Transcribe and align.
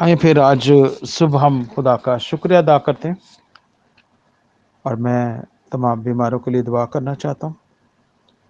आए 0.00 0.14
फिर 0.16 0.38
आज 0.40 0.64
सुबह 1.04 1.40
हम 1.40 1.64
खुदा 1.64 1.96
का 1.96 2.18
शुक्रिया 2.18 2.58
अदा 2.58 2.78
करते 2.78 3.08
हैं 3.08 3.16
और 4.84 4.96
मैं 4.96 5.42
तमाम 5.72 6.02
बीमारों 6.02 6.38
के 6.38 6.50
लिए 6.50 6.62
दुआ 6.62 6.84
करना 6.84 7.14
चाहता 7.14 7.46
हूँ। 7.46 7.54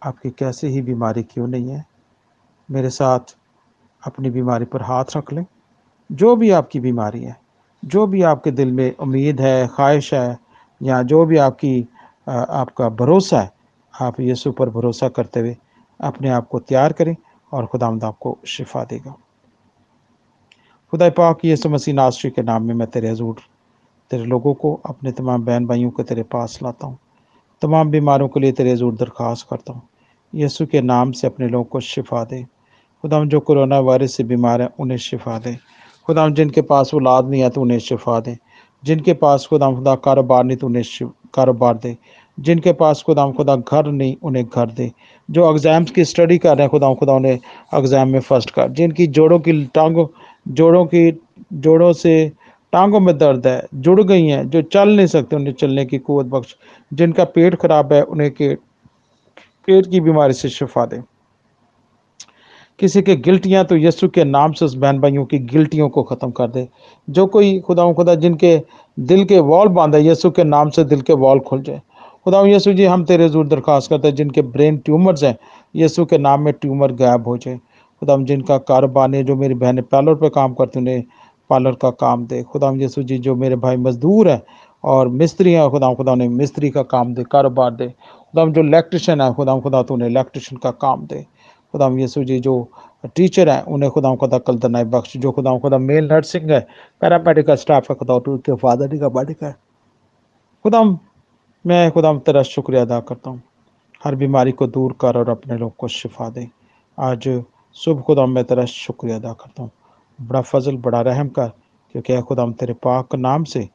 आपकी 0.02 0.30
कैसे 0.30 0.68
ही 0.68 0.82
बीमारी 0.82 1.22
क्यों 1.22 1.46
नहीं 1.46 1.68
है? 1.68 1.84
मेरे 2.70 2.90
साथ 2.90 3.36
अपनी 4.06 4.30
बीमारी 4.30 4.64
पर 4.64 4.82
हाथ 4.82 5.04
रख 5.16 5.32
लें। 5.32 5.44
जो 6.12 6.36
भी 6.36 6.50
आपकी 6.50 6.80
बीमारी 6.80 7.22
है, 7.22 7.36
जो 7.84 8.06
भी 8.06 8.22
आपके 8.22 8.50
दिल 8.50 8.72
में 8.72 8.96
उम्मीद 8.96 9.40
है, 9.40 9.66
ख्वाहिश 9.66 10.14
है, 10.14 10.38
या 10.82 11.02
जो 11.02 11.24
भी 11.24 11.36
आपकी 11.36 11.88
आपका 12.28 12.88
भरोसा 12.88 13.40
है, 13.40 13.52
आप 14.00 14.20
यीशु 14.20 14.52
पर 14.52 14.70
भरोसा 14.70 15.08
करते 15.08 15.40
हुए 15.40 15.56
अपने 16.00 16.28
आप 16.28 16.48
को 16.48 16.58
तैयार 16.58 16.92
करें 16.92 17.16
और 17.52 17.66
खुदामद 17.66 18.04
आपको 18.04 18.38
शिफा 18.46 18.84
देगा। 18.84 19.14
खुदा 20.94 21.08
पाक 21.10 21.38
यीशु 21.44 21.68
मसीह 21.68 21.94
नासरी 21.94 22.30
के 22.30 22.42
नाम 22.42 22.62
में 22.62 22.74
मैं 22.74 22.86
तेरे 22.86 23.08
हजूर, 23.10 23.36
तेरे 24.10 24.24
लोगों 24.24 24.52
को, 24.54 24.72
अपने 24.86 25.12
तमाम 25.12 25.44
बहन 25.44 25.66
भाइयों 25.66 25.90
को 25.90 26.02
तेरे 26.02 26.22
पास 26.22 26.58
लाता 26.62 26.86
हूँ। 26.86 26.98
तमाम 27.62 27.90
बीमारों 27.90 28.28
के 28.28 28.40
लिए 28.40 28.52
तेरे 28.52 28.72
हजूर 28.72 28.94
दरख्वास्त 28.94 29.46
करता 29.50 29.72
हूँ। 29.72 29.82
यीशु 30.32 30.66
के 30.66 30.82
नाम 30.82 31.12
से 31.12 31.26
अपने 31.26 31.48
लोगों 31.48 31.64
को 31.64 31.80
शिफा 31.80 32.22
दे। 32.24 32.42
खुदा 33.04 33.24
जो 33.24 33.40
कोरोना 33.40 33.78
वायरस 33.80 34.14
से 34.14 34.24
बीमार 34.24 34.62
हैं, 34.62 34.68
उन्हें 34.78 34.98
शिफा 34.98 35.38
दे। 35.38 35.56
खुदा 36.06 36.28
जिनके 36.30 36.62
पास 36.62 36.94
औलाद 36.94 37.30
नहीं 37.30 37.42
है 37.42 37.50
तो 37.50 37.60
उन्हें 37.60 37.78
शिफा 37.80 38.20
दे। 38.20 38.36
जिनके 38.84 39.12
पास 39.14 39.46
खुदा 39.50 39.72
खुदा 39.74 39.94
कारोबार 39.94 40.44
नहीं 40.44 40.56
तो 40.56 40.66
उन्हें 40.66 40.84
कारोबार 41.34 41.76
दे। 41.76 41.96
जिनके 42.38 42.72
पास 42.72 43.02
खुदा 43.06 43.30
खुदा 43.30 43.56
घर 43.56 43.86
नहीं, 43.86 44.16
उन्हें 44.22 44.44
घर 44.46 44.70
दे। 44.70 44.90
जो 45.28 45.50
एग्ज़ाम्स 45.50 45.90
की 45.90 46.04
स्टडी 46.04 46.38
कर 46.38 46.56
रहे 46.56 46.62
हैं 46.62 46.70
खुदा 46.70 46.92
खुदा 46.94 47.12
उन्हें 47.12 47.38
एग्ज़ाम 47.74 48.08
में 48.08 48.20
फ़र्स्ट 48.20 48.50
कर। 48.50 48.70
जिनकी 48.70 49.06
जोड़ों 49.08 49.38
की 49.38 49.64
टांगों 49.74 50.06
जोड़ों 50.46 50.84
की, 50.84 51.10
जोड़ों 51.52 51.92
से 51.92 52.32
टांगों 52.72 53.00
में 53.00 53.16
दर्द 53.18 53.46
है, 53.46 53.62
जुड़ 53.74 54.02
गई 54.02 54.26
हैं, 54.26 54.48
जो 54.50 54.62
चल 54.62 54.88
नहीं 54.88 55.06
सकते 55.06 55.36
उन्हें 55.36 55.52
चलने 55.54 55.84
की 55.84 55.98
कुत 55.98 56.26
बख्श। 56.26 56.54
जिनका 56.92 57.24
पेट 57.24 57.54
खराब 57.54 57.92
है, 57.92 58.02
उन्हें 58.02 58.30
के 58.30 58.54
पेट 58.54 59.90
की 59.90 60.00
बीमारी 60.00 60.32
से 60.32 60.48
शिफा 60.48 60.86
दे। 60.86 61.00
किसी 62.78 63.02
के 63.02 63.14
गिल्टियाँ 63.16 63.64
तो 63.64 63.76
यीशु 63.76 64.08
के 64.08 64.24
नाम 64.24 64.52
से 64.52 64.64
उस 64.64 64.74
बहन 64.74 64.98
भाइयों 65.00 65.24
की 65.24 65.38
गिल्टियों 65.38 65.88
को 65.88 66.02
ख़त्म 66.02 66.30
कर 66.30 66.48
दे। 66.50 66.66
जो 67.08 67.26
कोई 67.26 67.58
खुदा 67.60 67.92
खुदा 67.92 68.14
जिनके 68.14 68.60
दिल 68.98 69.24
के 69.24 69.38
वॉल 69.40 69.68
बांधे, 69.68 69.98
यीशु 69.98 70.30
के 70.30 70.44
नाम 70.44 70.70
से 70.70 70.84
दिल 70.84 71.00
के 71.00 71.12
वॉल 71.12 71.40
खुल 71.40 71.62
जाए। 71.62 71.80
खुदा 72.24 72.40
यीशु 72.42 72.72
जी, 72.72 72.84
हम 72.84 73.04
तेरे 73.04 73.28
ज़रूर 73.28 73.46
दरख्वास्त 73.46 73.90
करते 73.90 74.08
हैं, 74.08 74.14
जिनके 74.14 74.42
ब्रेन 74.42 74.76
ट्यूमर्स 74.78 75.22
हैं, 75.24 75.36
यीशु 75.74 76.04
के 76.04 76.18
नाम 76.18 76.42
में 76.42 76.52
ट्यूमर 76.52 76.92
गायब 76.92 77.28
हो 77.28 77.36
जाए। 77.36 77.58
खुदा 78.04 78.16
जिनका 78.24 78.56
कारोबार 78.60 79.08
ने, 79.08 79.22
जो 79.24 79.36
मेरी 79.36 79.54
बहनें 79.56 79.84
पार्लर 79.84 80.14
पर 80.14 80.28
काम 80.30 80.54
करती 80.54 80.78
उन्हें 80.80 81.02
पार्लर 81.50 81.74
का 81.74 81.90
काम 81.92 82.26
दे। 82.26 82.42
खुदा 82.44 82.70
यीशु 82.72 83.02
जी, 83.02 83.18
जो 83.18 83.34
मेरे 83.34 83.56
भाई 83.56 83.76
मजदूर 83.78 84.28
हैं 84.28 84.42
और 84.84 85.08
मिस्त्री 85.10 85.52
हैं 85.52 85.68
खुदा 85.70 85.92
खुदा 85.94 86.12
उन्हें 86.12 86.28
मिस्त्री 86.30 86.70
का 86.70 86.82
काम 86.84 87.14
दे, 87.14 87.24
कारोबार 87.24 87.70
दे। 87.72 87.88
खुदा 87.88 88.44
जो 88.46 88.60
इलेक्ट्रिशन 88.60 89.20
है 89.20 89.32
खुदा 89.34 89.58
खुदा 89.60 89.82
तो 89.82 89.94
उन्हें 89.94 90.08
इलेक्ट्रिशन 90.08 90.56
का 90.56 90.70
काम 90.70 91.06
दे। 91.06 91.22
खुदा 91.74 91.88
यसु 91.98 92.24
जी, 92.24 92.38
जो 92.40 92.68
टीचर 93.16 93.48
हैं, 93.48 93.62
उन्हें 93.64 93.90
खुदा 93.92 94.14
खुदा 94.16 94.38
कल 94.38 94.58
दनाए 94.58 94.84
बख्श। 94.86 95.16
जो 95.16 95.32
खुदा 95.32 95.58
खुदा 95.58 95.78
मेल 95.78 96.08
नर्सिंग 96.12 96.50
है, 96.50 96.60
पैरामेडिकल 97.00 97.56
स्टाफ 97.56 97.90
है 97.90 97.96
खुदा 97.96 98.14
उनके 98.14 98.54
फादर 98.56 98.96
का 98.98 99.08
बाडिक 99.08 99.42
है। 99.42 99.54
खुदा 100.64 100.82
मैं 101.64 101.90
खुदा 101.90 102.12
तेरा 102.18 102.42
शुक्रिया 102.44 102.82
अदा 102.82 103.00
करता 103.00 103.30
हूँ। 103.30 103.42
हर 104.04 104.14
बीमारी 104.14 104.52
को 104.52 104.66
दूर 104.66 104.94
कर 105.00 105.18
और 105.18 105.28
अपने 105.30 105.56
लोग 105.56 105.76
को 105.76 105.88
शिफा 105.88 106.28
दे। 106.30 106.48
आज 106.98 107.28
सुबह 107.74 108.02
खुदा 108.02 108.26
मैं 108.26 108.44
तेरा 108.44 108.64
शुक्रिया 108.64 109.16
अदा 109.16 109.32
करता 109.32 109.62
हूँ। 109.62 109.70
बड़ा 110.20 110.40
फजल, 110.40 110.76
बड़ा 110.76 111.00
रहम 111.00 111.28
कर, 111.28 111.48
क्योंकि 111.92 112.20
खुदा 112.22 112.50
तेरे 112.50 112.72
पाक 112.72 113.14
नाम 113.14 113.44
से 113.44 113.68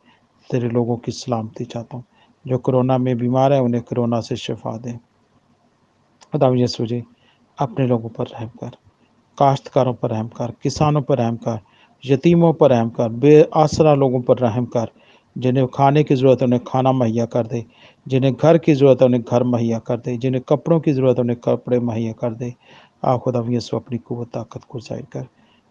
तेरे 0.52 0.70
लोगों 0.70 0.98
की 0.98 1.12
सलामती 1.12 1.66
चाहता 1.66 1.98
हूँ। 1.98 2.04
जो 2.48 2.58
कोरोना 2.58 2.98
में 2.98 3.18
बीमार 3.18 3.54
है, 3.54 3.62
उन्हें 3.62 3.84
कोरोना 3.84 4.22
से 4.22 4.36
शिफा 4.36 4.78
दें। 4.78 4.98
खुदा 6.32 6.48
यसु 6.56 6.86
जी, 6.86 7.04
अपने 7.60 7.88
लोगों 7.88 8.10
पर 8.10 8.26
रहम 8.26 8.48
कर, 8.48 8.70
काश्तकारों 9.38 9.94
पर 9.94 10.10
रहम 10.10 10.28
कर, 10.28 10.54
किसानों 10.64 11.02
पर 11.02 11.18
रहम 11.18 11.36
कर, 11.36 11.60
यतीमों 12.06 12.54
पर 12.54 12.70
रहम 12.70 12.90
कर, 12.90 13.10
बेआसरा 13.10 13.94
लोगों 13.94 14.22
पर 14.22 14.38
रहम 14.38 14.66
कर, 14.66 14.88
जिन्हें 15.38 15.68
खाने 15.68 16.04
की 16.04 16.16
ज़रूरत 16.16 16.42
है, 16.42 16.46
उन्हें 16.46 16.62
खाना 16.68 16.92
मुहैया 16.92 17.26
कर 17.26 17.48
दे। 17.48 17.66
जिन्हें 18.08 18.34
घर 18.34 18.58
की 18.58 18.74
ज़रूरत 18.74 19.02
है, 19.02 19.06
उन्हें 19.08 19.24
घर 19.24 19.44
मुहैया 19.44 19.80
कर 19.80 19.98
दे। 19.98 20.18
जिन्हें 20.18 20.44
कपड़ों 20.50 20.80
की 20.80 20.92
ज़रूरत 20.92 21.18
है, 21.18 21.22
उन्हें 21.22 21.40
कपड़े 21.44 21.80
मुहैया 21.80 22.12
कर 22.12 22.34
दे। 22.34 22.54
आ, 23.04 23.18
खुदा 23.18 23.44
यसु 23.50 23.78
अपनी 23.78 23.98
कुत 23.98 24.30
ताकत 24.30 24.64
को 24.64 24.80
ज़ाहिर 24.80 25.06
कर। 25.14 25.28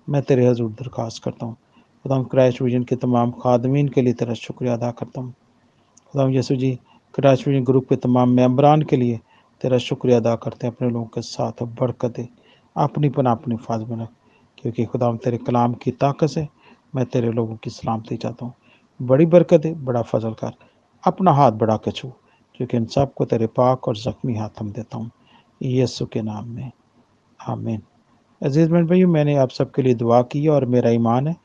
मैं 0.09 0.22
तेरे 0.22 0.47
हजूर 0.47 0.71
दरख्वास्त 0.72 1.22
करता 1.22 1.47
हूँ। 1.47 1.55
खुदा 2.05 2.22
क्रैश 2.22 2.61
विजन 2.62 2.83
के 2.84 2.97
तमाम 2.97 3.31
खादमीन 3.33 3.89
के 3.89 4.03
लिए 4.03 4.12
तेरा 4.12 4.34
शुक्रिया 4.34 4.75
अदा 4.75 4.91
करता 4.91 5.21
हूँ। 5.21 5.34
खुदा 6.12 6.28
Yesu 6.31 6.56
ji, 6.56 6.78
crash 7.15 7.47
vision 7.49 7.65
group 7.65 7.88
के 7.88 7.97
तमाम 7.97 8.31
मेम्बरान 8.31 8.83
के 8.83 8.97
लिए 8.97 9.19
तेरा 9.61 9.78
शुक्रिया 9.78 10.17
अदा 10.17 10.34
करते 10.37 10.67
हैं, 10.67 10.75
अपने 10.75 10.88
लोगों 10.91 11.06
के 11.06 11.22
साथ 11.22 11.62
बरकत 11.62 12.15
दे। 12.17 12.28
अपनी 12.77 13.09
पना 13.09 13.31
अपनी 13.31 13.56
फाज 13.56 13.83
में 13.83 13.97
रख, 13.97 14.09
क्योंकि 14.59 14.84
खुदा 14.84 15.12
तेरे 15.17 15.37
कलाम 15.38 15.75
की 15.75 15.91
ताकत 15.91 16.27
से 16.27 16.47
मैं 16.94 17.05
तेरे 17.06 17.33
लोगों 17.33 17.56
की 17.56 17.71
सलामती 17.71 18.17
चाहता 18.17 18.44
हूँ। 18.47 18.55
बड़ी 19.00 19.27
बरकत 19.27 19.61
दे, 19.61 19.75
बड़ा 19.75 20.03
फजल 20.03 20.33
कर। 20.33 20.53
अपना 21.05 21.33
हाथ 21.33 21.53
बढ़ा 21.53 21.77
के 21.77 21.91
छू, 21.91 22.09
क्योंकि 22.55 22.77
इन 22.77 22.84
सबको 22.87 23.25
तेरे 23.25 23.47
पाक 23.47 23.88
और 23.88 23.97
ज़ख्मी 23.97 24.37
हाथ 24.37 24.61
हम 24.61 24.72
देता 24.72 24.99
हूँ। 24.99 25.11
यस्सु 25.61 26.06
के 26.06 26.22
नाम 26.22 26.49
में। 26.49 26.71
आमीन। 27.41 27.81
अज़ीज़ 28.43 28.71
बहन 28.71 28.87
भाई 28.87 29.04
मैंने 29.06 29.37
आप 29.38 29.50
सबके 29.50 29.82
लिए 29.82 29.94
दुआ 29.94 30.21
की 30.25 30.47
और 30.49 30.65
मेरा 30.66 30.91
ईमान 30.91 31.26
है 31.28 31.37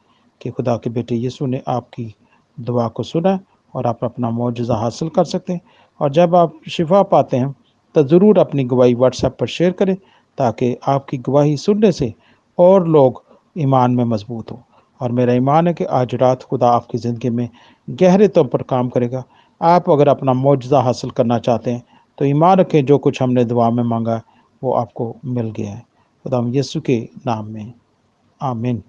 कि 0.41 0.49
खुदा 0.49 0.75
के 0.77 0.89
बेटे 0.89 1.15
यीशु 1.15 1.45
ने 1.45 1.61
आपकी 1.67 2.13
दुआ 2.57 2.87
को 2.89 3.03
सुना 3.03 3.39
और 3.73 3.87
आप 3.87 4.03
अपना 4.03 4.29
मुआजा 4.29 4.75
हासिल 4.75 5.09
कर 5.09 5.23
सकते 5.25 5.53
हैं। 5.53 5.61
और 5.99 6.11
जब 6.11 6.35
आप 6.35 6.59
शिफा 6.69 7.01
पाते 7.05 7.37
हैं 7.37 7.53
तो 7.95 8.03
ज़रूर 8.03 8.39
अपनी 8.39 8.63
गवाही 8.65 8.93
व्हाट्सएप 8.95 9.35
पर 9.39 9.47
शेयर 9.47 9.71
करें 9.71 9.95
ताकि 10.37 10.75
आपकी 10.87 11.17
गवाही 11.19 11.55
सुनने 11.57 11.91
से 11.91 12.13
और 12.57 12.87
लोग 12.87 13.23
ईमान 13.55 13.95
में 13.95 14.03
मज़बूत 14.05 14.51
हों। 14.51 14.59
और 15.01 15.11
मेरा 15.11 15.33
ईमान 15.33 15.67
है 15.67 15.73
कि 15.73 15.83
आज 15.85 16.15
रात 16.15 16.43
खुदा 16.43 16.67
आपकी 16.69 16.97
ज़िंदगी 16.97 17.29
में 17.29 17.47
गहरे 17.87 18.27
तौर 18.27 18.47
पर 18.47 18.61
काम 18.63 18.89
करेगा। 18.89 19.23
आप 19.61 19.89
अगर 19.89 20.07
अपना 20.07 20.33
मुआजा 20.33 20.79
हासिल 20.81 21.09
करना 21.11 21.39
चाहते 21.39 21.71
हैं 21.71 21.83
तो 22.17 22.25
ईमान 22.25 22.57
रखें, 22.57 22.85
जो 22.85 22.97
कुछ 22.97 23.21
हमने 23.21 23.45
दुआ 23.45 23.69
में 23.69 23.83
मांगा 23.85 24.21
वो 24.63 24.73
आपको 24.73 25.15
मिल 25.25 25.51
गया 25.51 25.71
है। 25.71 25.85
खुदा 26.23 26.39
यीशु 26.39 26.81
के 26.81 27.09
नाम 27.25 27.47
में। 27.47 27.73
आमीन। 28.41 28.83